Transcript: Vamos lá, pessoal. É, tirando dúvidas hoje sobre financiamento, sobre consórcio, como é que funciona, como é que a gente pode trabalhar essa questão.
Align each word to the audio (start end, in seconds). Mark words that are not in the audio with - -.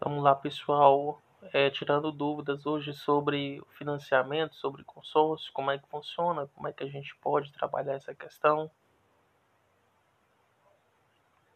Vamos 0.00 0.22
lá, 0.22 0.34
pessoal. 0.34 1.20
É, 1.52 1.70
tirando 1.70 2.12
dúvidas 2.12 2.66
hoje 2.66 2.92
sobre 2.92 3.60
financiamento, 3.76 4.54
sobre 4.54 4.84
consórcio, 4.84 5.52
como 5.52 5.70
é 5.70 5.78
que 5.78 5.88
funciona, 5.88 6.46
como 6.54 6.68
é 6.68 6.72
que 6.72 6.84
a 6.84 6.88
gente 6.88 7.16
pode 7.16 7.52
trabalhar 7.52 7.94
essa 7.94 8.14
questão. 8.14 8.70